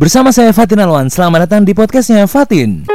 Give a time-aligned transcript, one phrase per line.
[0.00, 2.88] Bersama saya Fatin Alwan, selamat datang di podcastnya Fatin.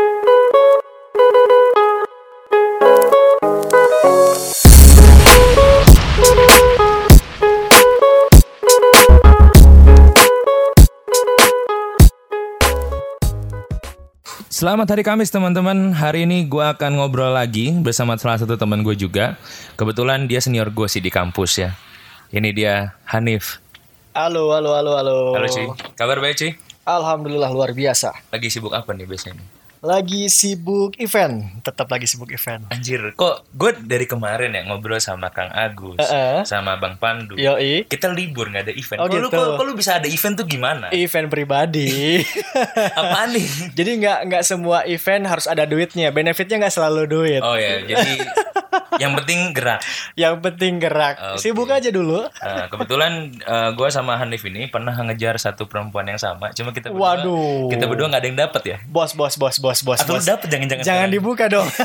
[14.49, 15.93] Selamat hari Kamis teman-teman.
[15.93, 19.37] Hari ini gue akan ngobrol lagi bersama salah satu teman gue juga.
[19.77, 21.77] Kebetulan dia senior gue sih di kampus ya.
[22.33, 23.61] Ini dia Hanif.
[24.17, 25.15] Halo, halo, halo, halo.
[25.37, 25.69] Halo cuy.
[25.93, 26.64] Kabar baik cuy?
[26.85, 28.13] Alhamdulillah luar biasa.
[28.29, 29.41] Lagi sibuk apa nih biasanya?
[29.81, 32.65] Lagi sibuk event, tetap lagi sibuk event.
[32.69, 36.41] Anjir, kok gue dari kemarin ya ngobrol sama Kang Agus, Eh-eh.
[36.41, 37.37] sama Bang Pandu.
[37.37, 38.97] Yoi, Kita libur nggak ada event.
[38.97, 39.37] Oh, kok, lu, gitu.
[39.37, 40.89] kok, kok lu bisa ada event tuh gimana?
[40.89, 42.21] event pribadi.
[42.97, 43.45] Apaan nih?
[43.73, 46.09] Jadi nggak nggak semua event harus ada duitnya.
[46.09, 47.41] Benefitnya nggak selalu duit.
[47.41, 48.13] Oh ya, jadi
[49.03, 49.79] yang penting gerak.
[50.15, 51.15] Yang penting gerak.
[51.35, 51.41] Oke.
[51.41, 52.25] Sibuk aja dulu.
[52.27, 53.31] Nah, kebetulan
[53.75, 56.51] gue sama Hanif ini pernah ngejar satu perempuan yang sama.
[56.55, 57.67] Cuma kita berdua, Waduh.
[57.71, 58.77] kita berdua nggak ada yang dapat ya.
[58.87, 59.99] Bos, bos, bos, bos, bos.
[60.01, 60.25] Atau bos.
[60.25, 60.83] dapet jangan-jangan.
[60.83, 61.15] Jangan sekarang?
[61.15, 61.67] dibuka dong.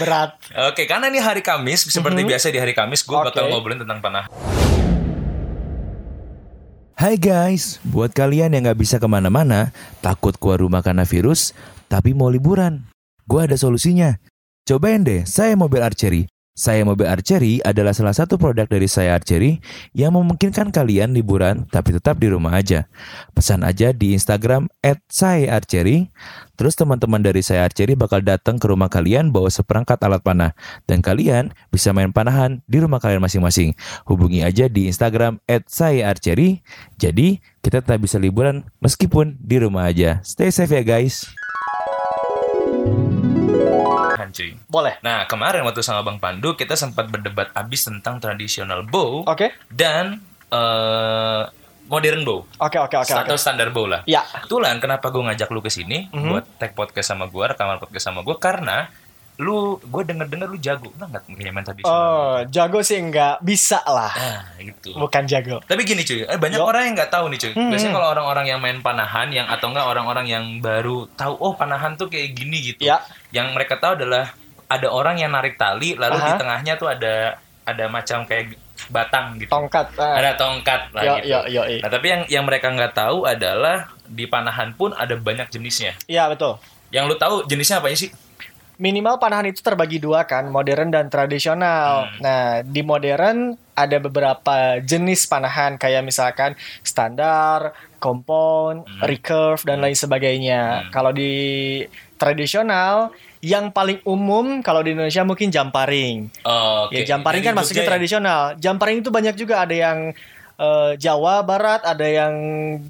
[0.00, 0.30] Berat.
[0.72, 3.52] Oke, karena ini hari Kamis, seperti biasa di hari Kamis gue bakal Oke.
[3.52, 4.24] ngobrolin tentang panah.
[6.98, 9.70] Hai guys, buat kalian yang nggak bisa ke mana-mana,
[10.02, 11.54] takut keluar rumah karena virus,
[11.86, 12.87] tapi mau liburan,
[13.28, 14.16] gue ada solusinya.
[14.64, 16.24] Cobain deh, saya mobil archery.
[16.58, 19.62] Saya Mobil Archery adalah salah satu produk dari Saya Archery
[19.94, 22.90] yang memungkinkan kalian liburan tapi tetap di rumah aja.
[23.30, 26.10] Pesan aja di Instagram at Saya Archery,
[26.58, 30.50] terus teman-teman dari Saya Archery bakal datang ke rumah kalian bawa seperangkat alat panah.
[30.90, 33.78] Dan kalian bisa main panahan di rumah kalian masing-masing.
[34.10, 36.66] Hubungi aja di Instagram at Saya Archery.
[36.98, 40.18] Jadi kita tetap bisa liburan meskipun di rumah aja.
[40.26, 41.22] Stay safe ya guys.
[44.28, 44.58] Cuy.
[44.66, 44.98] Boleh.
[45.00, 49.54] Nah, kemarin waktu sama Bang Pandu kita sempat berdebat abis tentang tradisional bow Oke.
[49.70, 51.42] dan eh,
[51.86, 53.40] modern bow Oke, oke, oke, atau oke.
[53.40, 54.02] standar bow lah.
[54.04, 54.20] Ya.
[54.24, 56.28] Kebetulan kenapa gue ngajak lu ke sini Mhm.
[56.28, 58.90] buat tag podcast sama gue, rekaman podcast sama gue karena
[59.38, 61.94] lu gue denger-denger lu jago banget main tradisional.
[61.94, 64.10] Oh, jago sih enggak bisa lah.
[64.10, 64.98] Nah, gitu.
[64.98, 65.62] Bukan jago.
[65.62, 66.66] Tapi gini cuy, eh, banyak Yo.
[66.66, 67.52] orang yang nggak tahu nih cuy.
[67.54, 67.70] Hmm.
[67.70, 71.94] Biasanya kalau orang-orang yang main panahan, yang atau enggak orang-orang yang baru tahu, oh panahan
[71.94, 72.82] tuh kayak gini gitu.
[72.82, 72.98] Ya.
[73.34, 74.32] Yang mereka tahu adalah
[74.68, 76.40] ada orang yang narik tali, lalu di Aha.
[76.40, 78.56] tengahnya tuh ada ada macam kayak
[78.88, 79.52] batang gitu.
[79.52, 79.92] Tongkat.
[80.00, 80.16] ah.
[80.16, 81.26] Ada tongkat lah Yo, gitu.
[81.28, 81.78] yo, yo, yo.
[81.84, 85.92] Nah tapi yang yang mereka nggak tahu adalah di panahan pun ada banyak jenisnya.
[86.08, 86.56] Iya, betul.
[86.88, 88.08] Yang lu tahu jenisnya apa sih?
[88.78, 92.06] Minimal panahan itu terbagi dua kan, modern dan tradisional.
[92.06, 92.18] Hmm.
[92.22, 96.54] Nah, di modern ada beberapa jenis panahan kayak misalkan
[96.86, 99.02] standar, compound, Hmm.
[99.04, 100.86] recurve dan lain sebagainya.
[100.86, 100.90] Hmm.
[100.90, 101.32] Kalau di
[102.16, 106.26] tradisional yang paling umum kalau di Indonesia mungkin jamparing.
[106.42, 106.98] Oh, oke.
[106.98, 107.90] Ya jamparing Dari kan masuknya ya?
[107.94, 108.40] tradisional.
[108.58, 110.10] Jamparing itu banyak juga ada yang
[110.58, 112.34] eh, Jawa Barat, ada yang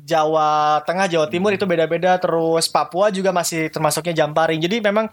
[0.08, 2.16] Jawa Tengah, Jawa Timur itu beda-beda.
[2.16, 4.56] Terus Papua juga masih termasuknya jamparing.
[4.56, 5.12] Jadi memang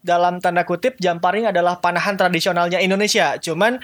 [0.00, 3.36] dalam tanda kutip jamparing adalah panahan tradisionalnya Indonesia.
[3.36, 3.76] Cuman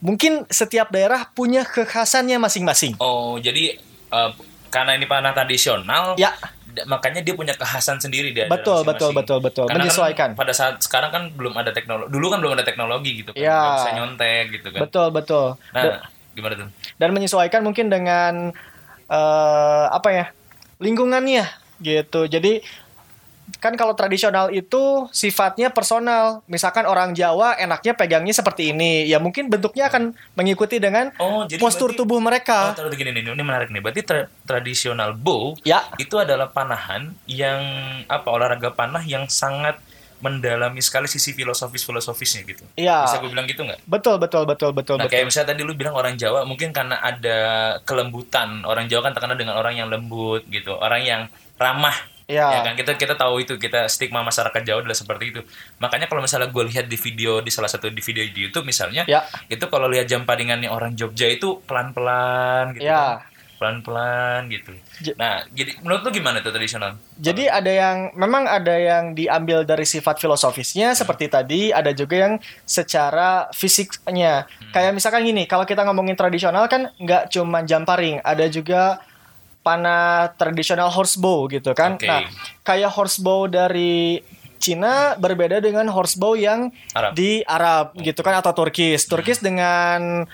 [0.00, 2.96] mungkin setiap daerah punya kekhasannya masing-masing.
[2.96, 3.76] Oh, jadi
[4.08, 4.30] eh,
[4.68, 6.32] karena ini panah tradisional, Ya,
[6.86, 8.46] makanya dia punya kekhasan sendiri dia.
[8.46, 9.66] betul, betul, betul, betul.
[9.66, 10.36] Karena Menyesuaikan.
[10.36, 12.08] Kan pada saat sekarang kan belum ada teknologi.
[12.12, 13.42] Dulu kan belum ada teknologi gitu kan.
[13.42, 13.60] Ya.
[13.80, 14.80] Bisa nyontek gitu kan.
[14.86, 15.46] Betul, betul.
[15.74, 16.06] Nah,
[16.38, 16.68] gimana tuh?
[17.02, 18.54] dan menyesuaikan mungkin dengan
[19.10, 20.26] eh, apa ya
[20.78, 21.42] lingkungannya
[21.82, 22.62] gitu jadi
[23.58, 26.46] kan kalau tradisional itu sifatnya personal.
[26.46, 29.04] Misalkan orang Jawa enaknya pegangnya seperti ini.
[29.04, 33.10] Ya mungkin bentuknya akan mengikuti dengan Oh, jadi postur berarti- tubuh Oh, mereka taruh gini
[33.10, 33.78] nih, ini menarik nih.
[33.78, 35.82] Berarti tra- tradisional bow ya.
[35.96, 37.60] itu adalah panahan yang
[38.06, 39.78] apa olahraga panah yang sangat
[40.18, 42.66] mendalami sekali sisi filosofis filosofisnya gitu.
[42.74, 43.06] Iya.
[43.06, 43.86] Bisa gue bilang gitu nggak?
[43.86, 46.98] betul betul betul betul Nah betul kayak misalnya tadi lu bilang orang Jawa mungkin karena
[46.98, 47.38] ada
[47.86, 51.22] kelembutan orang Jawa kan terkenal dengan orang yang lembut gitu, orang yang
[51.56, 51.94] ramah.
[52.28, 52.44] Iya.
[52.44, 55.40] Ya kan kita kita tahu itu kita stigma masyarakat Jawa adalah seperti itu.
[55.80, 59.08] Makanya kalau misalnya gue lihat di video di salah satu di video di YouTube misalnya,
[59.08, 59.24] Ya.
[59.48, 62.84] itu kalau lihat jam paringannya orang Jogja itu pelan-pelan gitu.
[62.84, 63.24] Ya.
[63.24, 63.37] kan.
[63.58, 64.70] Pelan-pelan gitu.
[65.00, 66.94] J- Nah, jadi menurut lu gimana tuh tradisional?
[67.14, 72.34] Jadi ada yang memang ada yang diambil dari sifat filosofisnya seperti tadi, ada juga yang
[72.62, 74.46] secara fisiknya.
[74.70, 79.02] Kayak misalkan gini, kalau kita ngomongin tradisional kan nggak cuma jamparing, ada juga
[79.60, 81.98] panah tradisional horsebow gitu kan.
[81.98, 82.06] Oke.
[82.06, 82.24] Nah,
[82.62, 84.22] kayak horsebow dari
[84.58, 87.14] Cina berbeda dengan horsebow yang Arab.
[87.14, 89.06] di Arab gitu kan atau Turkis.
[89.06, 90.26] Turkis dengan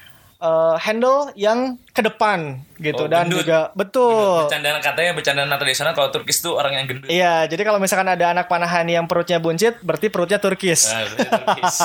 [0.45, 3.49] eh, handle yang ke depan gitu Oh, dan gendut.
[3.49, 4.45] juga betul.
[4.45, 7.09] Bercandaan katanya bercandaan tradisional kalau Turkis tuh orang yang gendut.
[7.09, 10.93] Iya, jadi kalau misalkan ada anak panahan yang perutnya buncit, berarti perutnya turkis.
[10.93, 11.77] Nah, berarti Turkis.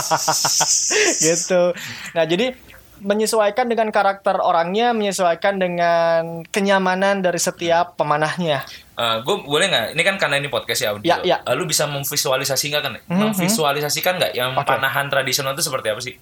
[1.31, 1.61] gitu.
[2.11, 2.51] Nah, jadi
[3.00, 8.67] menyesuaikan dengan karakter orangnya, menyesuaikan dengan kenyamanan dari setiap pemanahnya.
[9.00, 9.85] gue boleh nggak?
[9.95, 11.07] Ini kan karena ini podcast ya audio.
[11.07, 11.38] Ya, ya.
[11.47, 12.94] Eh, lu bisa memvisualisasikan kan?
[13.07, 13.31] Mhm.
[13.31, 14.67] Memvisualisasikan nggak yang Oke.
[14.67, 16.19] panahan tradisional itu seperti apa sih?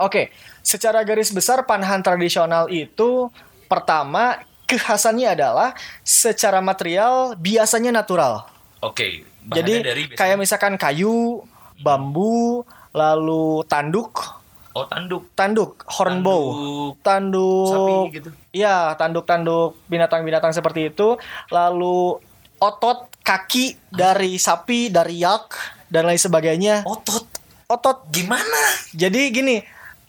[0.00, 0.32] Oke,
[0.62, 3.28] secara garis besar panahan tradisional itu
[3.66, 8.48] pertama kekhasannya adalah secara material biasanya natural.
[8.80, 9.26] Oke.
[9.42, 11.42] bahannya Jadi dari biasanya- kayak misalkan kayu,
[11.78, 14.38] bambu, lalu tanduk,
[14.72, 18.28] oh tanduk, tanduk, hornbow, Tanduk tanduk, sapi gitu.
[18.52, 21.18] Iya, tanduk-tanduk binatang-binatang seperti itu.
[21.50, 22.22] Lalu
[22.56, 25.52] otot kaki dari sapi, dari yak
[25.90, 26.86] dan lain sebagainya.
[26.86, 27.26] Otot
[27.66, 28.04] Otot.
[28.12, 28.62] gimana?
[28.92, 29.56] Jadi gini,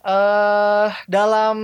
[0.03, 1.57] eh dalam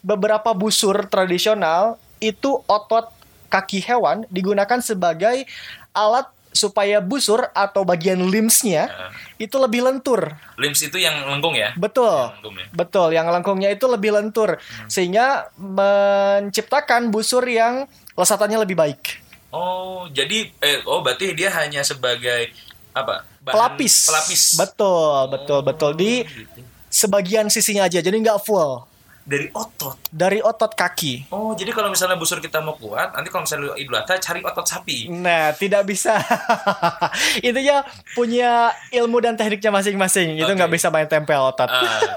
[0.00, 3.12] beberapa busur tradisional itu otot
[3.46, 5.44] kaki hewan digunakan sebagai
[5.92, 10.32] alat supaya busur atau bagian limbsnya Eh, itu lebih lentur.
[10.56, 11.76] limbs itu yang lengkung ya?
[11.76, 12.08] Betul.
[12.08, 12.66] Yang lengkung ya.
[12.72, 14.56] Betul, yang lengkungnya itu lebih lentur
[14.86, 19.20] sehingga menciptakan busur yang lesatannya lebih baik.
[19.48, 22.48] Oh, jadi eh oh berarti dia hanya sebagai
[22.90, 23.28] apa?
[23.38, 23.94] bahan- Pelapis.
[24.08, 24.42] Pelapis.
[24.56, 26.60] Betul, betul, Oh, betul di gitu.
[26.96, 28.00] Sebagian sisinya aja.
[28.00, 28.88] Jadi nggak full
[29.26, 29.98] Dari otot.
[30.08, 31.28] dari otot kaki.
[31.28, 34.62] Oh, jadi kalau misalnya busur kita mau kuat, nanti kalau misalnya Idul Adha cari otot
[34.62, 35.10] sapi.
[35.10, 36.14] Nah, tidak bisa.
[37.42, 37.82] itu ya
[38.14, 40.38] punya ilmu dan tekniknya masing-masing.
[40.38, 40.54] Itu Oke.
[40.54, 41.66] nggak bisa main tempel otot.
[41.66, 42.16] Ah,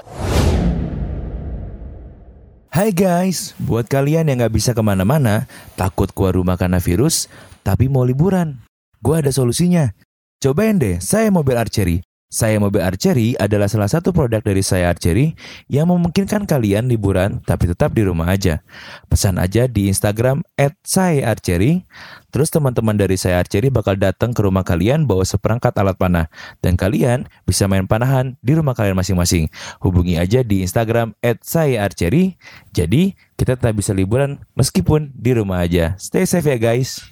[2.70, 7.26] Hai guys, buat kalian yang gak bisa ke mana-mana, takut keluar rumah karena virus,
[7.66, 8.62] tapi mau liburan.
[9.02, 9.90] Gue ada solusinya.
[10.38, 11.98] Cobain deh, saya mobil archery.
[12.30, 15.34] Saya mobil archery adalah salah satu produk dari saya archery
[15.66, 18.62] yang memungkinkan kalian liburan tapi tetap di rumah aja.
[19.10, 21.90] Pesan aja di Instagram at saya archery.
[22.30, 26.30] Terus teman-teman dari saya archery bakal datang ke rumah kalian bawa seperangkat alat panah.
[26.62, 29.50] Dan kalian bisa main panahan di rumah kalian masing-masing.
[29.82, 32.38] Hubungi aja di Instagram at saya archery.
[32.70, 35.98] Jadi kita tetap bisa liburan meskipun di rumah aja.
[35.98, 37.02] Stay safe ya guys.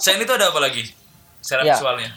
[0.00, 0.97] Selain itu ada apa lagi?
[1.40, 1.74] Secara Ya.
[1.76, 2.10] visualnya.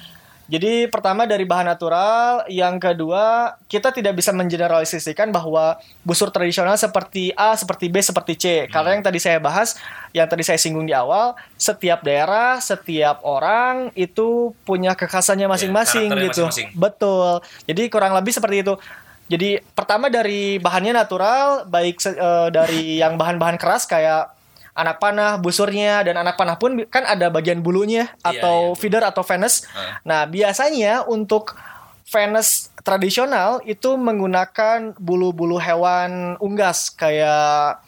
[0.52, 7.32] Jadi pertama dari bahan natural, yang kedua kita tidak bisa mengeneralisasikan bahwa busur tradisional seperti
[7.40, 8.46] A, seperti B, seperti C.
[8.68, 9.80] Karena yang tadi saya bahas,
[10.12, 16.28] yang tadi saya singgung di awal, setiap daerah, setiap orang itu punya kekhasannya masing-masing karakternya
[16.36, 16.44] gitu.
[16.52, 16.68] masing-masing.
[16.76, 17.32] Betul.
[17.72, 18.76] Jadi kurang lebih seperti itu.
[19.32, 24.36] Jadi pertama dari bahannya natural, baik eh, dari yang bahan-bahan keras kayak
[24.72, 28.78] anak panah, busurnya dan anak panah pun kan ada bagian bulunya Iya, atau iya.
[28.78, 29.68] feeder atau venus.
[29.72, 30.00] Ah.
[30.02, 31.54] Nah, biasanya untuk
[32.08, 37.80] venus tradisional itu menggunakan bulu-bulu hewan unggas kayak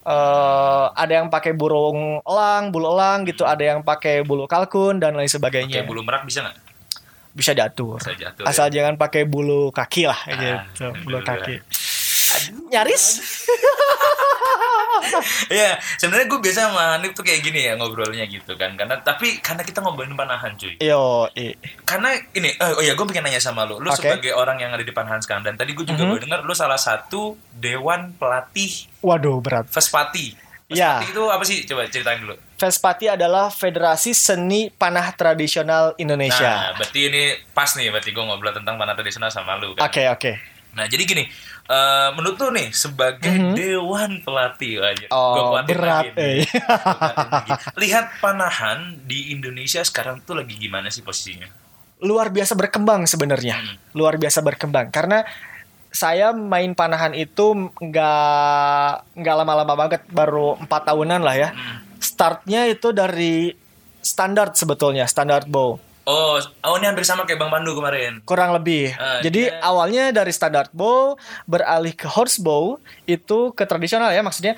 [0.00, 5.14] eh, ada yang pakai burung elang, bulu elang gitu, ada yang pakai bulu kalkun dan
[5.14, 5.82] lain sebagainya.
[5.84, 6.56] bulu merak bisa nggak?
[7.30, 7.94] Bisa diatur.
[7.98, 8.82] Bisa diatur, Asal ya.
[8.82, 11.62] jangan pakai bulu kaki lah Ah, gitu, bulu kaki.
[12.68, 13.04] Nyaris?
[15.50, 18.76] Iya, sebenarnya gue biasa sama Hanif tuh kayak gini ya ngobrolnya gitu kan.
[18.76, 20.76] Karena tapi karena kita ngobrolin panahan cuy.
[20.78, 21.56] Yo, i.
[21.82, 23.80] Karena ini, eh, oh ya gue pengen nanya sama lu.
[23.80, 23.98] Lu Oke.
[23.98, 26.10] sebagai orang yang ada di panahan sekarang dan tadi gue juga Mhm.
[26.10, 29.66] baru dengar lu salah satu dewan pelatih Waduh, berat.
[29.66, 30.36] Vespati.
[30.68, 31.00] Ya.
[31.00, 31.58] Vespati itu apa sih?
[31.64, 32.34] Coba ceritain dulu.
[32.54, 36.70] Vespati adalah Federasi Seni Panah Tradisional Indonesia.
[36.70, 39.88] Nah, berarti ini pas nih, berarti gue ngobrol tentang panah tradisional sama lu kan.
[39.88, 40.32] Oke, oke.
[40.70, 41.26] Nah, jadi gini,
[41.70, 43.54] eh, menurut lu nih sebagai Mhm.
[43.54, 45.06] dewan pelatih aja.
[45.08, 46.42] Oh, kuatin berat, lagi eh.
[46.42, 47.52] Gua lagi.
[47.78, 51.46] Lihat panahan di Indonesia sekarang tuh lagi gimana sih posisinya?
[52.00, 53.76] luar biasa berkembang sebenarnya Hmm.
[53.92, 55.20] luar biasa berkembang karena
[55.86, 61.84] saya main panahan itu nggak nggak lama-lama banget baru empat tahunan lah ya Hmm.
[62.00, 63.52] startnya itu dari
[64.00, 65.76] standar sebetulnya standar bow
[66.10, 68.18] Oh, oh ini hampir sama kayak Bang Pandu kemarin.
[68.22, 71.14] kurang lebih Ah, jadi awalnya dari standar bow
[71.44, 72.76] beralih ke horse bow
[73.06, 74.54] itu ke tradisional ya maksudnya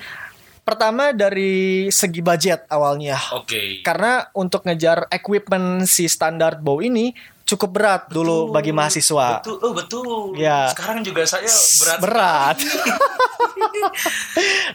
[0.59, 3.79] pertama dari segi budget awalnya Oke.
[3.81, 7.11] karena untuk ngejar equipment si standar bow ini
[7.43, 8.49] cukup berat dulu Betul.
[8.49, 10.07] bagi mahasiswa Betul, oh betul.
[10.33, 10.67] Ya.
[10.71, 11.97] Sekarang juga saya berat.
[11.99, 12.57] berat.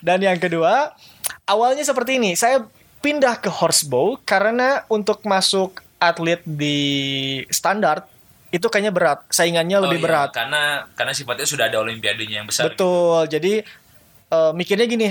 [0.00, 0.92] Dan yang kedua,
[1.44, 2.34] awalnya seperti ini.
[2.34, 2.64] Saya
[3.00, 6.78] pindah ke horsebow karena untuk masuk atlet di
[7.50, 8.06] standar
[8.48, 9.18] itu kayaknya berat.
[9.28, 10.28] Saingannya Oh lebih iya, berat.
[10.32, 12.72] Karena karena sifatnya sudah ada olimpiadenya yang besar.
[12.72, 13.28] Betul.
[13.28, 13.60] Jadi
[14.32, 15.08] eh, mikirnya gini,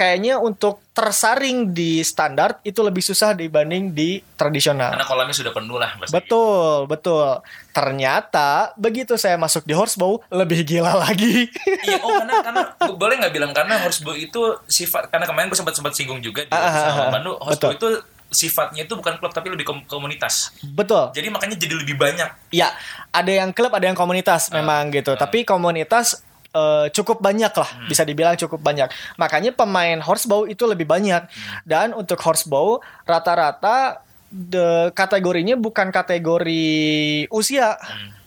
[0.00, 4.96] kayaknya untuk tersaring di standar itu lebih susah dibanding di tradisional.
[4.96, 5.92] Karena kolamnya sudah penuh lah.
[6.08, 7.44] Betul, betul.
[7.76, 11.52] Ternyata begitu saya masuk di horsebow lebih gila lagi.
[11.84, 12.62] iya, oh karena karena
[12.96, 16.52] boleh nggak bilang karena horsebow itu sifat karena kemarin gue sempat sempat singgung juga di
[16.52, 18.00] Ah, ah, sama ah, Pandu horsebow betul.
[18.00, 20.54] itu sifatnya itu bukan klub tapi lebih kom- komunitas.
[20.62, 21.10] Betul.
[21.10, 22.30] Jadi makanya jadi lebih banyak.
[22.54, 22.70] Ya,
[23.10, 25.18] ada yang klub, ada yang komunitas memang gitu.
[25.18, 26.22] Tapi komunitas
[26.54, 28.86] eh, cukup banyak lah, bisa dibilang cukup banyak.
[29.18, 31.26] Makanya pemain horsebow itu lebih banyak.
[31.66, 37.74] Dan untuk horsebow rata-rata de kategorinya bukan kategori usia,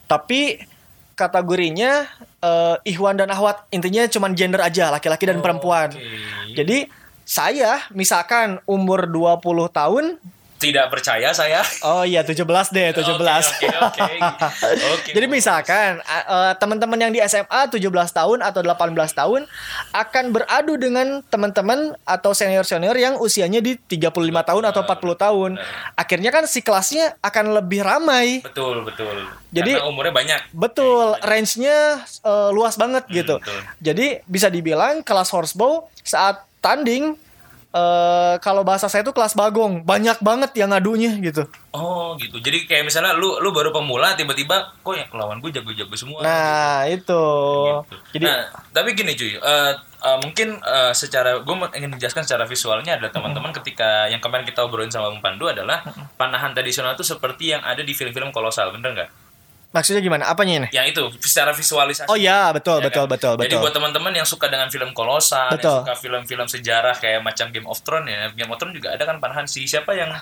[0.04, 0.60] tapi
[1.16, 2.08] kategorinya
[2.44, 3.72] eh, Ikhwan dan Ahwat.
[3.72, 5.96] Intinya cuman gender aja, laki-laki dan perempuan.
[5.96, 6.60] Oke.
[6.60, 9.40] Jadi saya misalkan umur 20
[9.70, 10.06] tahun
[10.54, 11.60] Tidak percaya saya.
[11.84, 12.40] Oh iya 17
[12.72, 14.16] deh 17 Oke, oke, oke.
[14.96, 15.36] Oke, Jadi Bos.
[15.36, 19.44] misalkan a- eh, teman-teman yang di SMA 17 tahun atau 18 tahun
[19.92, 24.08] akan beradu dengan teman-teman atau senior-senior yang usianya di 35
[24.40, 25.52] tahun atau 40 tahun.
[26.00, 28.40] Akhirnya kan si kelasnya akan lebih ramai.
[28.40, 29.28] Betul, betul.
[29.52, 30.40] Jadi- Karena umurnya banyak.
[30.56, 33.36] Betul, range-nya eh, luas banget gitu.
[33.36, 33.60] betul.
[33.84, 37.20] Jadi bisa dibilang kelas horsebow saat tanding
[37.74, 41.44] eh, kalau bahasa saya itu kelas bagong, banyak banget yang ngadunya gitu.
[41.74, 42.38] Oh, gitu.
[42.38, 46.22] Jadi kayak misalnya lu lu baru pemula tiba-tiba kok yang lawan gue jago-jago semua.
[46.22, 47.26] Nah, itu.
[47.90, 47.96] Gitu.
[48.16, 52.46] Jadi nah, tapi gini cuy, eh, eh, mungkin eh, secara gue mau ingin menjelaskan secara
[52.46, 55.82] visualnya adalah teman-teman ketika yang kemarin kita obrolin sama Bang Pandu adalah
[56.16, 59.23] panahan tradisional itu seperti yang ada di film-film kolosal, bener nggak?
[59.74, 60.24] Maksudnya gimana?
[60.26, 60.68] Apanya ini?
[60.70, 62.08] Yang itu secara visualisasi.
[62.08, 63.12] Oh ya, betul, Ya betul, kan?
[63.12, 63.60] betul, Jadi betul.
[63.60, 65.68] buat teman-teman yang suka dengan film kolosal, Betul.
[65.74, 69.04] yang suka film-film sejarah kayak macam Game of Thrones ya, Game of Thrones juga ada
[69.04, 70.14] kan panahan si siapa yang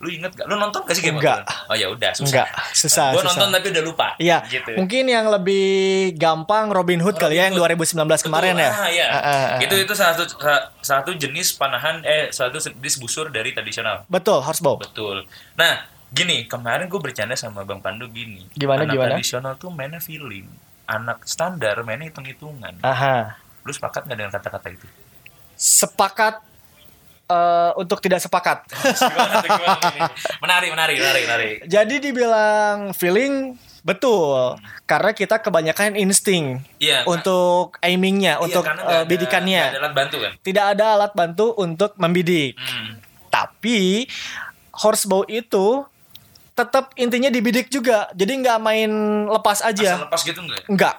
[0.00, 0.44] lu inget gak?
[0.44, 1.40] Lu nonton gak sih Game Enggak.
[1.40, 1.68] of Thrones?
[1.68, 2.24] Oh ya udah, susah.
[2.24, 3.28] Enggak, susah, Gue susah.
[3.30, 4.06] nonton tapi udah lupa.
[4.16, 4.72] Iya, Gitu.
[4.72, 5.68] mungkin yang lebih
[6.14, 8.72] gampang Robin Hood kali ya yang 2019 kemarin Betul, ya.
[8.72, 9.06] ah, iya.
[9.06, 9.60] Ah, ah, ah.
[9.60, 14.04] Itu itu salah satu salah satu jenis panahan eh salah satu jenis busur dari tradisional.
[14.06, 14.80] Betul, horsebow.
[14.80, 15.28] Betul.
[15.54, 18.46] Nah, gini, kemarin gue bercanda sama Bang Pandu gini.
[18.52, 19.08] Gimana, Anak gimana?
[19.14, 20.46] tradisional tuh mainnya feeling.
[20.84, 22.82] Anak standar mainnya hitung-hitungan.
[22.82, 23.38] Aha.
[23.60, 24.86] Lu sepakat nggak dengan kata-kata itu?
[25.54, 26.42] Sepakat
[27.26, 28.66] eh, untuk tidak sepakat.
[29.06, 30.06] gimana gimana?
[30.40, 31.56] Menarik, menarik, menarik, menarik.
[31.64, 37.06] Jadi dibilang feeling betul karena kita kebanyakan insting Iya.
[37.06, 39.62] untuk aimingnya, Iya, untuk ada- bidikannya.
[39.68, 40.32] ada alat bantu kan?
[40.38, 42.58] Tidak ada alat bantu untuk membidik.
[42.58, 43.00] Hmm.
[43.30, 44.04] Tapi
[44.74, 45.86] horsebow itu
[46.54, 48.10] tetap intinya dibidik juga.
[48.12, 48.90] Jadi nggak main
[49.28, 49.96] lepas aja.
[49.96, 50.62] Asal lepas gitu nggak?
[50.70, 50.96] Enggak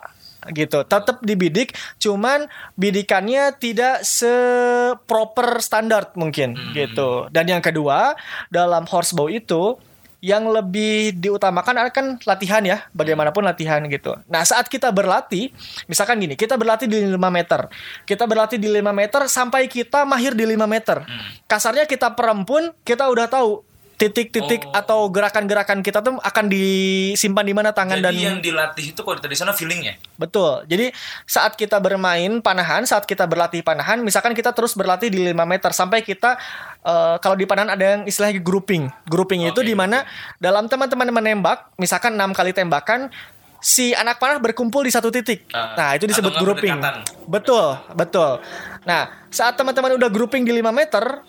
[0.49, 0.81] gitu.
[0.81, 6.57] Tetap dibidik cuman bidikannya tidak seproper standar mungkin.
[6.73, 7.29] Gitu.
[7.29, 8.17] Dan yang kedua
[8.49, 9.77] dalam horsebow itu
[10.21, 14.13] yang lebih diutamakan akan latihan ya bagaimanapun latihan gitu.
[14.29, 15.49] Nah saat kita berlatih
[15.89, 17.65] misalkan gini kita berlatih di 5 meter.
[18.05, 21.01] Kita berlatih di 5 meter sampai kita mahir di 5 meter.
[21.49, 23.65] Kasarnya kita perempun kita udah tahu
[24.01, 24.73] titik-titik Oh.
[24.73, 29.21] atau gerakan-gerakan kita tuh akan disimpan di mana tangan Jadi dan yang dilatih itu kalau
[29.21, 30.01] di tradisional feelingnya.
[30.17, 30.65] Betul.
[30.65, 30.89] Jadi
[31.29, 35.69] saat kita bermain panahan, saat kita berlatih panahan, misalkan kita terus berlatih di 5 meter
[35.69, 36.33] sampai kita
[36.81, 38.89] eh, kalau di panahan ada yang istilahnya grouping.
[39.05, 40.01] Grouping itu Oke, di mana
[40.41, 43.13] dalam teman-teman menembak, misalkan enam kali tembakan
[43.61, 45.45] si anak panah berkumpul di satu titik.
[45.53, 46.73] Ah, nah, itu disebut grouping.
[46.73, 47.05] berdekatan.
[47.29, 48.41] Betul, betul.
[48.81, 51.21] Nah, saat teman-teman udah grouping di 5 meter,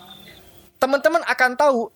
[0.80, 1.92] teman-teman akan tahu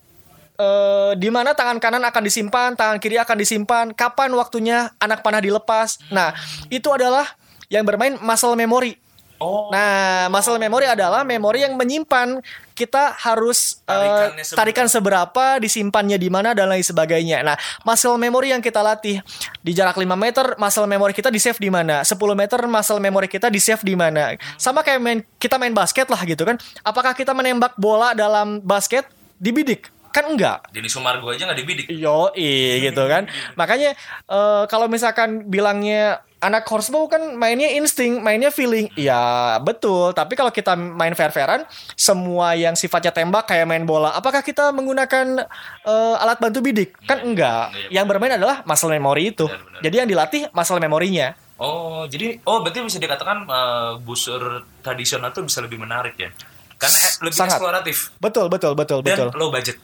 [0.57, 5.41] eh, di mana tangan kanan akan disimpan, tangan kiri akan disimpan, kapan waktunya anak panah
[5.41, 6.01] dilepas.
[6.09, 6.33] Nah,
[6.67, 7.25] itu adalah
[7.69, 8.97] yang bermain muscle memory.
[9.37, 9.69] Oh.
[9.69, 12.41] Nah, muscle memory adalah memori yang menyimpan
[12.73, 14.57] kita harus eh, seberapa.
[14.57, 17.45] tarikan seberapa, disimpannya di mana dan lain sebagainya.
[17.45, 17.53] Nah,
[17.85, 19.21] muscle memory yang kita latih
[19.61, 22.01] di jarak 5 meter, muscle memory kita di save di mana?
[22.01, 24.33] 10 meter muscle memory kita di save di mana?
[24.57, 26.57] Sama kayak main kita main basket lah gitu kan.
[26.81, 29.05] Apakah kita menembak bola dalam basket
[29.37, 29.93] dibidik?
[30.17, 30.65] Kan enggak.
[30.73, 31.85] Jadi Sumargo aja nggak dibidik.
[31.93, 33.29] Yo, gitu kan.
[33.53, 33.93] Makanya
[34.25, 38.89] eh, kalau misalkan bilangnya anak horsebow kan mainnya insting, mainnya feeling.
[38.97, 40.17] Ya, betul.
[40.17, 45.45] Tapi kalau kita main fair-fairan, semua yang sifatnya tembak kayak main bola, apakah kita menggunakan
[45.85, 46.97] eh, alat bantu bidik?
[47.05, 47.77] Kan enggak.
[47.77, 49.45] Iya, Yang bermain adalah muscle memory itu.
[49.45, 49.81] Benar, benar.
[49.85, 51.37] Jadi yang dilatih muscle memorinya.
[51.57, 56.33] Oh, jadi oh berarti bisa dikatakan eh, busur tradisional tuh bisa lebih menarik ya.
[56.77, 57.57] Karena lebih Sangat.
[57.57, 59.29] eksploratif Betul, betul, betul, dan betul.
[59.37, 59.77] low budget.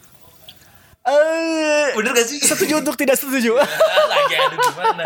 [1.03, 2.39] Eh, Bener gak sih?
[2.39, 3.59] setuju untuk tidak setuju.
[4.11, 5.03] Lagi aduh gimana?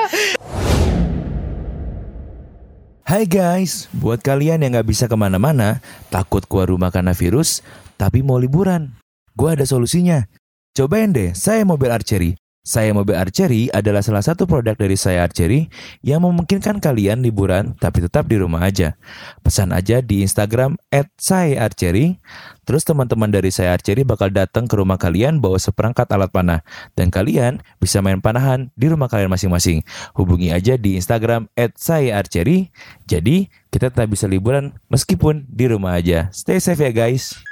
[3.02, 5.82] Hai guys, buat kalian yang gak bisa ke mana-mana,
[6.14, 7.66] takut keluar rumah karena virus,
[7.98, 8.94] tapi mau liburan.
[9.34, 10.30] Gue ada solusinya.
[10.78, 12.38] Cobain deh, saya mobil archery.
[12.68, 15.72] Saya mobil archery adalah salah satu produk dari saya archery
[16.04, 19.00] yang memungkinkan kalian liburan tapi tetap di rumah aja.
[19.40, 22.20] Pesan aja di Instagram at saya archery.
[22.68, 26.60] Terus teman-teman dari saya archery bakal datang ke rumah kalian bawa seperangkat alat panah.
[26.92, 29.88] Dan kalian bisa main panahan di rumah kalian masing-masing.
[30.12, 32.76] Hubungi aja di Instagram at saya archery.
[33.08, 36.28] Jadi kita tetap bisa liburan meskipun di rumah aja.
[36.36, 37.47] Stay safe ya guys.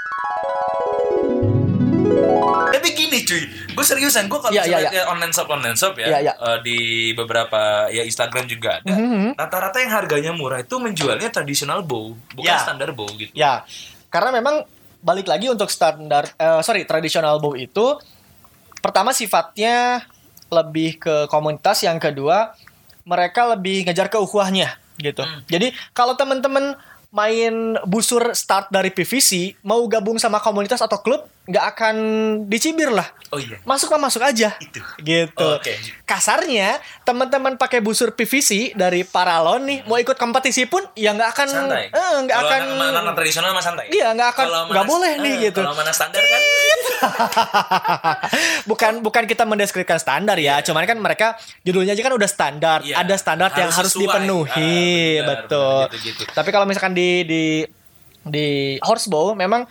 [2.76, 3.42] Tapi gini cuy,
[3.72, 4.92] gue seriusan gue kalau misalnya iya.
[4.92, 6.34] ke online shop online shop ya, Iya, iya.
[6.36, 6.78] eh, di
[7.16, 8.92] beberapa ya Instagram juga ada.
[8.92, 9.40] Mhm.
[9.40, 12.60] Rata-rata yang harganya murah itu menjualnya tradisional bow, bukan Ya.
[12.60, 13.32] standar bow gitu.
[13.32, 13.64] Ya,
[14.12, 14.68] karena memang
[15.00, 17.96] balik lagi untuk standar, eh, sorry, tradisional bow itu
[18.84, 20.04] pertama sifatnya
[20.52, 22.54] lebih ke komunitas, yang kedua
[23.06, 25.22] mereka lebih ngejar keuhuahnya gitu.
[25.22, 25.42] Hmm.
[25.48, 26.74] Jadi kalau teman-teman
[27.16, 31.96] main busur start dari PVC, mau gabung sama komunitas atau klub, nggak akan
[32.46, 33.06] dicibir lah.
[33.30, 33.62] Oh iya.
[33.62, 34.58] Masuk mah masuk aja.
[34.58, 34.82] Itu.
[34.98, 35.46] Gitu.
[35.52, 35.78] Oke.
[36.04, 41.48] Kasarnya, teman-teman pakai busur PVC dari Paralon nih, mau ikut kompetisi pun ya nggak akan
[41.48, 41.86] Santai.
[41.88, 43.86] eh, nggak akan anak, anak tradisional mah santai.
[43.90, 45.62] Iya, nggak akan- nggak boleh nih, eh, gitu.
[45.62, 46.42] Kalau mana standar kan?
[48.66, 51.28] bukan bukan kita mendeskripsikan standar ya, cuman kan mereka
[51.62, 54.06] judulnya aja kan udah standar, Iya, ada standar yang harus harus sesuai.
[54.08, 55.62] dipenuhi, Ah, benar, betul.
[55.62, 56.22] benar, gitu-gitu.
[56.28, 57.44] Tapi kalau misalkan di di
[58.24, 58.48] di
[58.82, 59.70] horsebow memang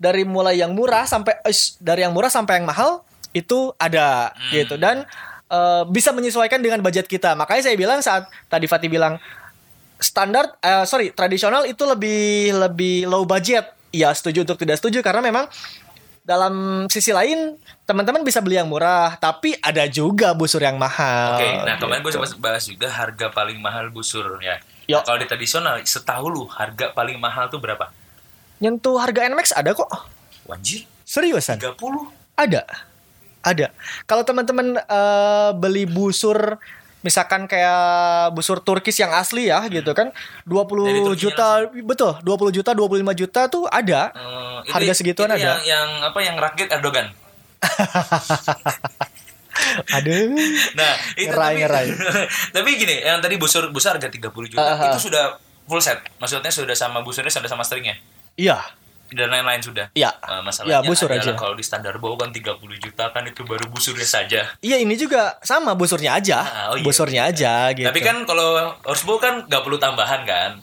[0.00, 4.50] dari mulai yang murah sampai eh, dari yang murah sampai yang mahal itu ada Hmm.
[4.56, 5.04] gitu dan
[5.46, 7.36] eh, bisa menyesuaikan dengan budget kita.
[7.36, 9.20] Makanya saya bilang saat tadi Fatih bilang
[10.00, 13.68] standar eh, sorry tradisional itu lebih lebih low budget.
[13.90, 15.50] Ya setuju untuk tidak setuju karena memang
[16.22, 21.42] dalam sisi lain teman-teman bisa beli yang murah tapi ada juga busur yang mahal.
[21.42, 22.22] Oke, nah kemarin gue gitu.
[22.22, 24.62] sempat bahas juga harga paling mahal busur ya.
[24.86, 27.90] Nah, kalau di tradisional, setahu lu harga paling mahal tuh berapa?
[28.60, 29.88] Nyentuh harga NMAX ada kok.
[30.44, 30.84] Wanji?
[31.02, 31.56] Seriusan?
[31.56, 31.80] 30?
[32.36, 32.62] Ada.
[33.40, 33.72] Ada.
[34.04, 36.60] Kalau teman-teman eh, beli busur
[37.00, 40.12] misalkan kayak busur Turkis yang asli ya gitu kan
[40.44, 40.52] 20
[40.84, 41.46] Dari Turkinya juta
[41.80, 45.56] betul 20 juta 25 juta tuh ada Eh, Harga segituan itu ada.
[45.56, 47.08] Yang, yang apa yang rakit Erdogan.
[49.96, 50.36] aduh
[50.76, 51.86] Nah, itu Ngerai, tapi, ngerai.
[52.56, 54.20] tapi gini, yang tadi busur busur harga 30
[54.52, 54.88] juta, Ah, ah.
[54.92, 56.04] itu sudah full set.
[56.20, 57.96] Maksudnya sudah sama busurnya sudah sama stringnya.
[58.34, 58.58] Iya
[59.10, 59.90] Dan lain-lain sudah.
[59.90, 60.14] Iya.
[60.14, 61.34] Eh, masalahnya Iya, busur aja.
[61.34, 62.46] kalau di standar bow kan 30
[62.78, 64.46] juta kan itu baru busurnya saja.
[64.60, 66.84] iya ini juga sama busurnya aja Ah, oh iya.
[66.84, 70.62] busurnya aja gitu Tapi kan kalau horsebow kan nggak perlu tambahan kan.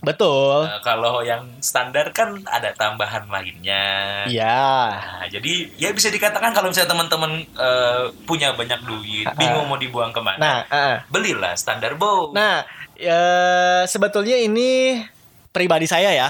[0.00, 4.22] betul Nah, kalau yang standar kan ada tambahan lainnya.
[4.24, 9.34] iya Nah, jadi ya bisa dikatakan kalau misalnya teman-teman eh, punya banyak duit, ah.
[9.34, 10.96] bingung mau dibuang ke mana, nah ah.
[11.06, 12.30] belilah standar bow.
[12.30, 12.62] Nah,
[12.94, 13.18] ya,
[13.84, 15.02] sebetulnya ini
[15.50, 16.28] pribadi saya ya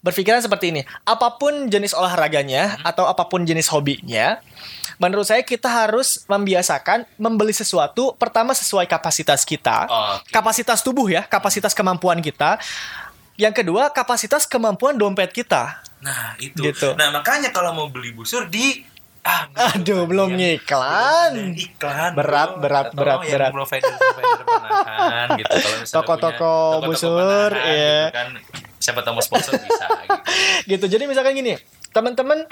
[0.00, 0.82] berpikiran seperti ini.
[1.04, 4.40] Apa pun jenis olahraganya atau apa pun jenis hobinya,
[4.96, 10.30] menurut saya kita harus membiasakan membeli sesuatu pertama sesuai kapasitas kita, Oke.
[10.32, 12.58] kapasitas tubuh ya, kapasitas kemampuan kita.
[13.40, 15.80] Yang kedua, kapasitas kemampuan dompet kita.
[16.04, 16.68] Nah itu.
[16.68, 16.92] Gitu.
[16.94, 18.84] Nah makanya kalau mau beli busur di
[19.22, 21.54] ah Aduh, belum ngiklan.
[21.54, 22.62] Iklan Berat, bro.
[22.62, 23.54] berat, berat, yang berat.
[25.38, 25.56] gitu
[25.88, 28.10] Toko-toko toko-toko busur, iya.
[28.10, 28.28] gitu kan
[28.82, 30.18] siapa tahu mau sponsor bisa gitu.
[30.68, 30.84] gitu.
[30.88, 31.54] Jadi misalkan gini,
[31.88, 32.42] teman-teman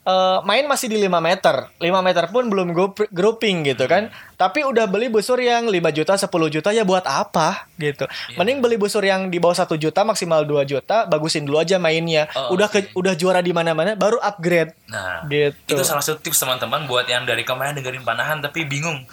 [0.00, 1.68] eh, main masih di 5 meter.
[1.76, 4.08] 5 meter pun belum group- grouping gitu kan.
[4.34, 8.06] Tapi udah beli busur yang 5 juta, 10 juta ya buat apa gitu.
[8.06, 8.38] Iya.
[8.38, 12.30] Mending beli busur yang di bawah 1 juta maksimal 2 juta, bagusin dulu aja mainnya.
[12.32, 12.96] Oh, udah ke, oke.
[12.96, 14.72] udah juara di mana-mana baru upgrade.
[14.86, 15.52] Nah Gitu.
[15.68, 19.04] itu salah satu tips teman-teman buat yang dari kemarin dengerin panahan tapi bingung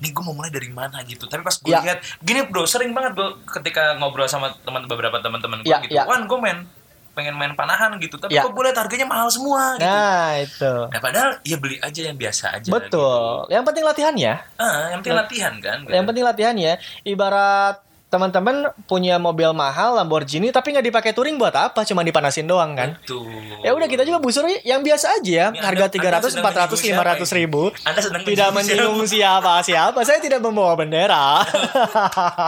[0.00, 1.80] nih gue mau mulai dari mana gitu tapi pas gue Ya.
[1.82, 5.92] lihat gini bro sering banget gue ketika ngobrol sama teman beberapa teman-teman gue Ya, gitu
[5.92, 6.04] ya.
[6.04, 6.64] wan gue main
[7.10, 8.40] pengen main panahan gitu tapi Ya.
[8.40, 10.72] kok gue lihat harganya mahal semua gitu Nah, itu.
[10.86, 12.70] Nah padahal ya beli aja yang biasa aja.
[12.70, 13.44] Betul.
[13.48, 14.32] Yang penting latihannya.
[14.38, 14.56] Gitu.
[14.58, 15.78] Ah, yang penting latihan kan.
[15.82, 15.92] gitu.
[15.92, 16.72] Yang penting latihannya.
[17.04, 17.76] Ibarat
[18.10, 21.86] teman-teman punya mobil mahal Lamborghini tapi nggak dipakai touring buat apa?
[21.86, 22.98] Cuma dipanasin doang kan?
[22.98, 23.30] Betul.
[23.62, 27.14] Ya udah kita juga busur yang biasa aja, Ini harga 300, sedang 400, menyinggung siapa
[27.22, 27.62] 500 ribu.
[27.86, 29.98] Anda sedang Tidak menyinggung siapa siapa.
[30.02, 31.46] Saya tidak membawa bendera.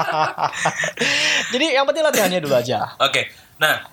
[1.54, 2.98] Jadi yang penting latihannya dulu aja.
[2.98, 3.30] Oke,
[3.62, 3.86] nah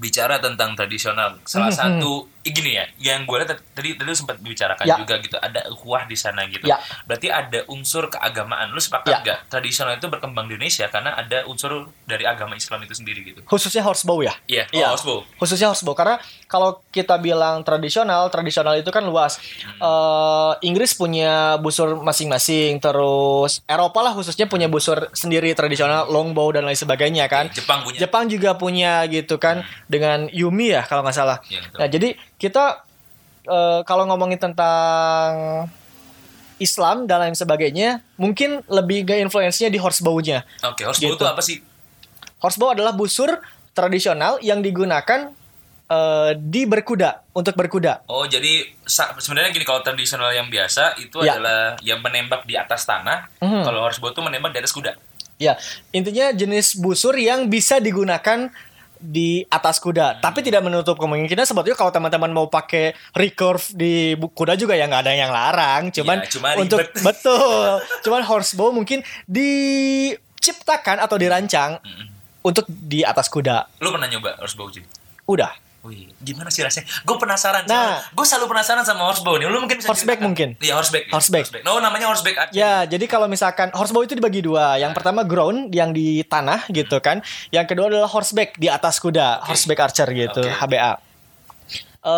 [0.00, 4.96] bicara tentang tradisional, salah satu gini ya, yang gue lihat tadi tadi sempat bicarakan Ya.
[4.96, 6.64] juga gitu, ada ukhuwah di sana gitu.
[6.64, 6.80] Ya.
[7.04, 8.72] Berarti ada unsur keagamaan.
[8.72, 9.18] Lu sepakat Ya.
[9.20, 13.40] nggak tradisional itu berkembang di Indonesia karena ada unsur dari agama Islam itu sendiri gitu?
[13.44, 14.32] Khususnya horsebow ya.
[14.46, 14.88] Iya, Iya.
[14.88, 15.14] oh, Osbo.
[15.36, 19.36] Khususnya horsebow karena kalau kita bilang tradisional, tradisional itu kan luas.
[19.76, 26.64] Eh, Inggris punya busur masing-masing, terus Eropa lah khususnya punya busur sendiri tradisional, longbow dan
[26.64, 27.48] lain sebagainya kan.
[27.52, 27.98] Jepang punya.
[28.00, 31.38] Jepang juga punya gitu kan dengan Yumi ya kalau nggak salah.
[31.46, 31.78] Iya, betul.
[31.80, 32.08] Nah jadi
[32.40, 32.82] kita
[33.44, 35.68] eh, kalau ngomongin tentang
[36.56, 40.44] Islam dan lain sebagainya, mungkin lebih ke influence-nya di horsebow-nya.
[40.66, 41.16] Oke, Osbo gitu.
[41.16, 41.60] itu apa sih?
[42.36, 43.40] Horsebow adalah busur
[43.72, 45.32] tradisional yang digunakan
[45.88, 48.04] eh, di berkuda untuk berkuda.
[48.06, 51.36] Oh jadi sebenarnya gini kalau tradisional yang biasa itu Ya.
[51.36, 53.28] adalah yang menembak di atas tanah.
[53.40, 53.64] Mhm.
[53.64, 54.92] Kalau horsebow itu menembak di atas kuda.
[55.40, 55.56] Ya
[55.90, 58.52] intinya jenis busur yang bisa digunakan
[59.00, 60.20] di atas kuda.
[60.20, 65.02] Tapi tidak menutup kemungkinan sebetulnya kalau teman-teman mau pakai recurve di kuda juga ya nggak
[65.08, 65.88] ada yang larang.
[65.88, 67.00] Cuman Ya, cuma untuk ribet.
[67.08, 67.80] betul.
[68.04, 71.80] Cuman horsebow mungkin diciptakan atau dirancang
[72.44, 73.80] untuk di atas kuda.
[73.80, 74.84] Lu pernah nyoba horsebow sih?
[75.24, 75.69] Udah.
[75.80, 76.84] Wih, gimana sih rasanya?
[77.02, 77.64] Gue penasaran.
[77.64, 78.04] Nah.
[78.06, 79.48] gue selalu penasaran sama horsebow nih.
[79.48, 80.28] Lu mungkin bisa Horseback ceritakan.
[80.28, 80.48] mungkin.
[80.60, 81.04] Iya horseback.
[81.08, 81.12] ya.
[81.16, 81.44] Horseback.
[81.64, 82.52] No, namanya horseback aja.
[82.52, 84.76] Ya, jadi kalau misalkan horsebow itu dibagi dua.
[84.76, 87.24] Yang pertama ground yang di tanah gitu kan.
[87.48, 90.52] Yang kedua adalah horseback di atas kuda, horseback archer gitu, Oke.
[90.52, 90.92] HBA.
[92.00, 92.12] Eh,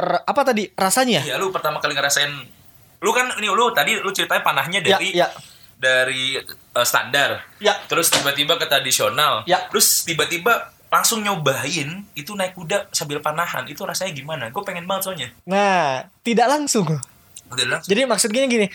[0.00, 1.22] r- apa tadi rasanya?
[1.22, 2.30] Iya, lu pertama kali ngerasain
[2.98, 5.28] lu kan ini lu tadi lu ceritanya panahnya Ya, dari ya.
[5.76, 7.46] dari eh, standar.
[7.58, 7.78] Ya.
[7.86, 9.46] Terus tiba-tiba ke tradisional.
[9.46, 9.66] Ya.
[9.70, 13.66] Terus tiba-tiba langsung nyobain itu naik kuda sambil panahan.
[13.66, 14.54] Itu rasanya gimana?
[14.54, 15.28] Gue pengen banget soalnya.
[15.42, 16.86] Nah, tidak langsung.
[17.50, 17.90] Udah langsung.
[17.90, 18.66] Jadi maksudnya gini,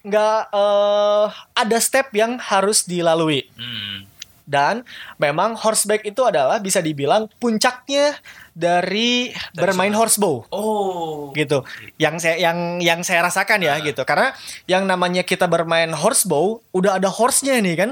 [0.00, 3.44] nggak eh, ada step yang harus dilalui.
[3.52, 4.08] Hmm.
[4.48, 4.80] Dan
[5.20, 8.16] memang horseback itu adalah bisa dibilang puncaknya
[8.56, 10.48] dari bermain horsebow.
[10.48, 11.36] Oh.
[11.36, 11.68] gitu.
[12.00, 14.08] Yang saya yang yang saya rasakan ya gitu.
[14.08, 14.32] Karena
[14.64, 17.90] yang namanya kita bermain horsebow udah ada horse-nya nih kan.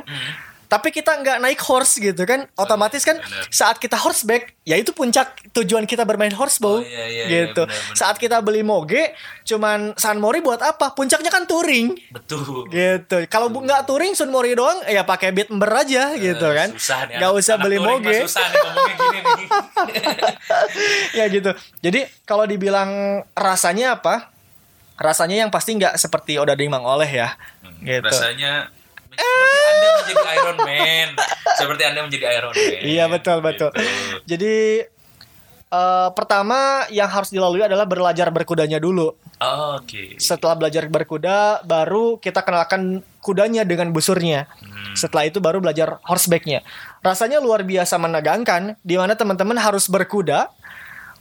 [0.67, 2.47] Tapi kita nggak naik horse gitu kan.
[2.55, 3.17] Otomatis kan
[3.49, 7.63] saat kita horseback ya itu puncak tujuan kita bermain Oh, horsebow iya, iya, iya, gitu.
[7.65, 7.95] benar, benar.
[7.95, 10.91] Saat kita beli moge cuman San Mori buat apa?
[10.91, 12.67] Puncaknya kan touring Betul.
[12.69, 13.25] gitu.
[13.27, 16.69] Kalau nggak touring Sun Mori doang ya pakai beat ember aja gitu Eh, kan.
[16.75, 17.17] Susah nih.
[17.17, 18.19] Nggak usah anak beli moge.
[18.27, 18.59] Susah nih
[18.97, 19.49] gini nih.
[21.19, 21.51] ya gitu.
[21.81, 22.91] Jadi kalau dibilang
[23.33, 24.31] rasanya apa?
[24.97, 27.37] Rasanya yang pasti nggak seperti Odading Mang Oleh ya.
[27.81, 28.01] Gitu.
[28.03, 28.73] Rasanya
[29.15, 31.09] seperti Anda menjadi Iron Man.
[31.57, 32.81] Seperti Anda menjadi Iron Man.
[32.83, 33.71] Iya betul betul.
[33.73, 34.17] Gitu.
[34.27, 34.55] Jadi
[35.71, 39.15] eh, pertama yang harus dilalui adalah belajar berkudanya dulu.
[39.37, 40.17] Oh, Oke.
[40.17, 44.49] Setelah belajar berkuda, baru kita kenalkan kudanya dengan busurnya.
[44.65, 44.97] Hmm.
[44.97, 46.65] Setelah itu baru belajar horsebacknya.
[47.05, 50.49] Rasanya luar biasa menegangkan, di mana teman-teman harus berkuda,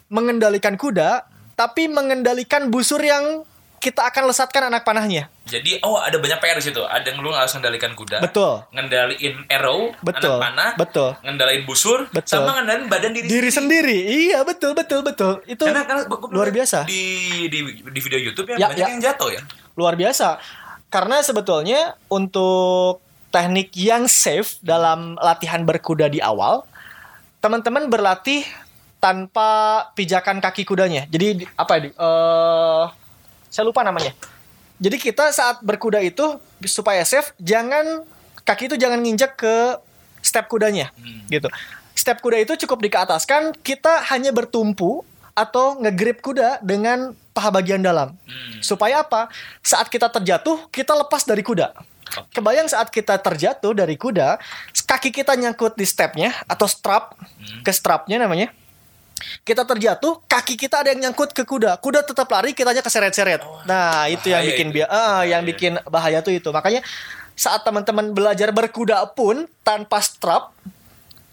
[0.08, 1.28] mengendalikan kuda,
[1.60, 3.44] tapi mengendalikan busur yang
[3.86, 5.30] kita akan lesatkan anak panahnya.
[5.46, 6.82] Jadi oh ada banyak PR di situ.
[6.82, 8.18] Ada yang lu harus ngendalikan kuda.
[8.18, 8.66] Betul.
[8.74, 10.42] Ngendaliin arrow, Betul.
[10.42, 11.10] anak panah, Betul.
[11.22, 12.42] ngendaliin busur, Betul.
[12.42, 15.46] sama ngendaliin badan diri, Diri sendiri, iya betul betul betul.
[15.46, 16.90] Itu Karena, karena luar biasa.
[16.90, 17.06] Di,
[17.46, 18.90] di di video YouTube ya, Ya, banyak ya.
[18.90, 19.42] yang jatuh ya.
[19.78, 20.42] luar biasa.
[20.90, 26.66] Karena sebetulnya untuk teknik yang safe dalam latihan berkuda di awal,
[27.38, 28.42] teman-teman berlatih
[28.98, 29.50] tanpa
[29.94, 31.06] pijakan kaki kudanya.
[31.06, 31.92] Jadi di- apa ya?
[31.92, 32.84] eh,
[33.56, 34.12] saya lupa namanya.
[34.84, 36.36] Jadi kita saat berkuda itu
[36.68, 38.04] supaya safe, jangan
[38.44, 39.80] kaki itu jangan nginjek ke
[40.20, 40.92] step kudanya,
[41.32, 41.48] gitu.
[41.96, 48.20] Step kuda itu cukup dikeataskan, kita hanya bertumpu atau ngegrip kuda dengan paha bagian dalam.
[48.28, 48.60] Hmm.
[48.60, 49.32] Supaya apa?
[49.64, 51.72] Saat kita terjatuh, kita lepas dari kuda.
[52.36, 54.36] Kebayang saat kita terjatuh dari kuda,
[54.84, 57.16] kaki kita nyangkut di stepnya atau strap,
[57.64, 58.52] ke strapnya namanya.
[59.42, 61.80] Kita terjatuh, kaki kita ada yang nyangkut ke kuda.
[61.80, 63.42] Kuda tetap lari, kitanya keseret-seret.
[63.64, 64.76] nah, itu yang bikin itu.
[64.76, 65.50] dia, ah, yang Bahaya.
[65.50, 66.50] bikin bahaya tuh itu.
[66.50, 66.84] Makanya
[67.34, 70.52] saat teman-teman belajar berkuda pun tanpa strap,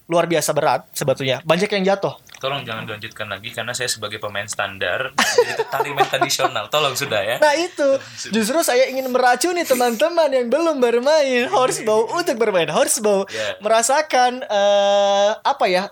[0.07, 1.41] luar biasa berat sebetulnya.
[1.43, 2.15] Banyak yang jatuh.
[2.37, 6.67] Tolong jangan dilanjutkan lagi karena saya sebagai pemain standar jadi tariman tradisional.
[6.67, 7.37] Tolong sudah ya.
[7.39, 7.87] Nah itu
[8.29, 13.63] justru saya ingin meracuni teman-teman yang belum bermain horsebow untuk bermain horsebow Ya.
[13.63, 15.87] merasakan eh, apa ya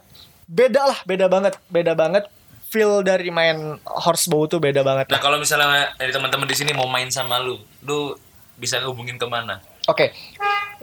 [0.50, 2.26] beda lah beda banget beda banget
[2.70, 5.10] feel dari main horsebow tuh beda banget.
[5.10, 8.14] Nah kalau misalnya dari teman-teman di sini mau main sama lu, lu
[8.54, 9.58] bisa hubungin ke mana?
[9.90, 10.14] Oke,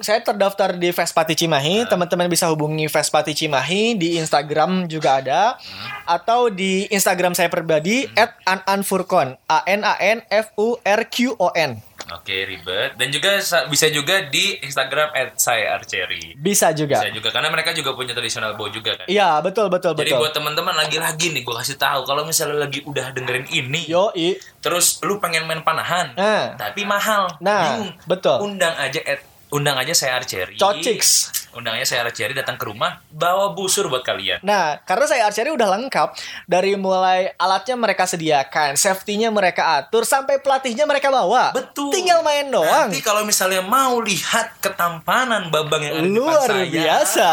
[0.04, 1.88] saya terdaftar di Vespati Cimahi.
[1.88, 5.56] Teman-teman bisa hubungi Vespati Cimahi di Instagram juga ada,
[6.04, 8.04] atau di Instagram saya pribadi
[8.44, 11.80] @ananfurkon, a n a n f u r q o n.
[12.10, 16.36] Oke ribet dan juga sa- bisa juga di Instagram @saya_archery.
[16.36, 16.98] Bisa juga.
[16.98, 19.06] Bisa juga karena mereka juga punya tradisional bow juga kan.
[19.06, 20.20] Iya betul betul Jadi betul.
[20.20, 24.40] buat teman-teman lagi-lagi nih gue kasih tahu kalau misalnya lagi udah dengerin ini, Yo i.
[24.58, 26.56] terus lu pengen main panahan, Nah.
[26.56, 27.92] tapi mahal, Nah, bingung.
[28.06, 28.38] betul.
[28.42, 30.56] Undang aja at- undang aja saya archery.
[30.56, 31.47] Cociks.
[31.58, 34.46] Undang aja saya archery datang ke rumah, bawa busur buat kalian.
[34.46, 36.14] Nah, karena saya archery udah lengkap
[36.46, 41.58] dari mulai alatnya mereka sediakan, safety-nya mereka atur, sampai pelatihnya mereka bawa.
[41.58, 41.90] Betul.
[41.90, 42.94] Tinggal main doang.
[42.94, 47.30] Nanti kalau misalnya mau lihat ketampanan babang yang ada di depan Luar saya, biasa.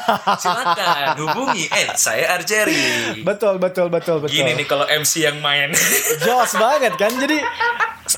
[0.44, 3.24] Silakan hubungi at saya archery.
[3.24, 4.36] betul betul betul betul.
[4.36, 5.72] Gini nih kalau MC yang main.
[6.20, 7.08] Jos banget kan.
[7.16, 7.40] Jadi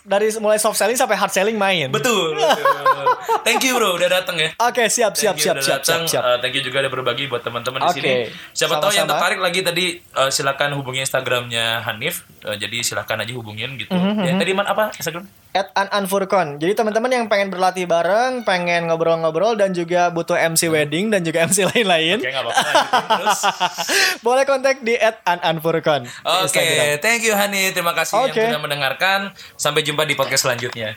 [0.02, 1.88] dari mulai soft selling sampai hard selling main.
[1.88, 3.07] betul, betul.
[3.44, 4.50] Thank you bro udah datang ya.
[4.59, 6.00] Oke, siap siap Thank siap siap siap.
[6.09, 6.22] siap.
[6.22, 7.98] Uh, thank you juga udah berbagi buat teman-teman di Oke.
[8.00, 8.12] sini.
[8.50, 9.85] Siapa tahu yang tertarik lagi tadi
[10.16, 13.88] uh, silakan hubungi Instagramnya Hanif Eh, jadi silahkan aja hubungin gitu.
[13.88, 14.40] Mhm, Ya, mhm.
[14.44, 15.24] tadi man apa Instagram?
[15.54, 16.61] At An Anfurcon.
[16.61, 21.40] Jadi teman-teman yang pengen berlatih bareng, pengen ngobrol-ngobrol dan juga butuh MC wedding dan juga
[21.48, 23.40] MC lain-lain, Oke, lanjutin terus.
[24.26, 26.04] boleh kontak di at An Anfurcon.
[26.04, 27.00] di Oke, Instagram.
[27.00, 27.72] thank you Hani.
[27.72, 28.37] Terima kasih Oke.
[28.37, 29.33] yang sudah mendengarkan.
[29.57, 30.97] Sampai jumpa di podcast selanjutnya.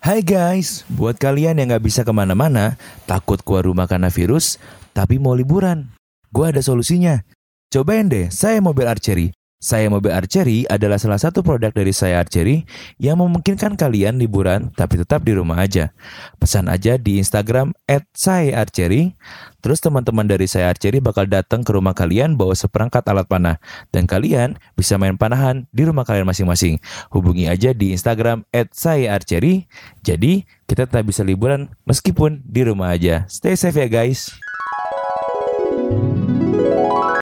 [0.00, 4.56] Hai guys, buat kalian yang nggak bisa ke mana-mana, takut keluar rumah karena virus,
[4.96, 5.92] tapi mau liburan.
[6.32, 7.20] Gue ada solusinya.
[7.68, 9.36] Cobain deh, saya mobil Archery.
[9.58, 12.62] Saya Mobil Archery adalah salah satu produk dari saya Archery
[12.94, 15.90] yang memungkinkan kalian liburan tapi tetap di rumah aja.
[16.38, 19.18] Pesan aja di Instagram at saya Archery.
[19.58, 23.58] Terus teman-teman dari saya Archery bakal datang ke rumah kalian bawa seperangkat alat panah.
[23.90, 26.78] Dan kalian bisa main panahan di rumah kalian masing-masing.
[27.10, 29.66] Hubungi aja di Instagram at saya Archery.
[30.06, 33.26] Jadi kita tetap bisa liburan meskipun di rumah aja.
[33.26, 34.30] Stay safe ya guys.